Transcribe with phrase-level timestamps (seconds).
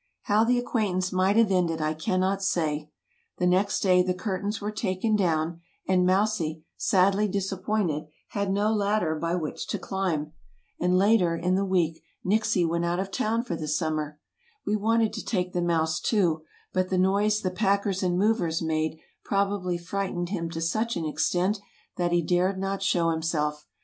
[0.23, 2.89] How the acquaintance might have ended I cannot say.
[3.37, 9.13] The next day the curtains were taken down and Mousie, sadly disappointed, had no ladder
[9.13, 10.33] by which to climb.
[10.79, 14.19] And later in the week Nixie went out of town for the summer.
[14.65, 18.97] We wanted to take the mouse, too, but the noise the packers and movers made
[19.23, 21.59] probably frightened him to such an extent
[21.97, 23.67] that he dared not show himself.